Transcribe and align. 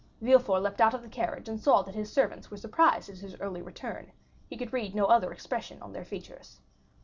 Villefort 0.19 0.61
leaped 0.63 0.81
out 0.81 0.95
of 0.95 1.03
the 1.03 1.07
carriage, 1.07 1.47
and 1.47 1.59
saw 1.59 1.83
that 1.83 1.93
his 1.93 2.11
servants 2.11 2.49
were 2.49 2.57
surprised 2.57 3.07
at 3.07 3.19
his 3.19 3.39
early 3.39 3.61
return; 3.61 4.11
he 4.47 4.57
could 4.57 4.73
read 4.73 4.95
no 4.95 5.05
other 5.05 5.31
expression 5.31 5.79
on 5.79 5.93
their 5.93 6.03
features. 6.05 6.59